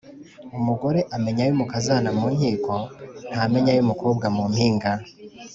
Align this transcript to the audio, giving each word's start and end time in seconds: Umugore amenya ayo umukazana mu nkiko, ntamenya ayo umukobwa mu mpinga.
Umugore 0.57 0.99
amenya 1.15 1.41
ayo 1.45 1.53
umukazana 1.55 2.09
mu 2.19 2.25
nkiko, 2.35 2.73
ntamenya 3.31 3.69
ayo 3.73 3.81
umukobwa 3.85 4.25
mu 4.35 4.43
mpinga. 4.53 4.91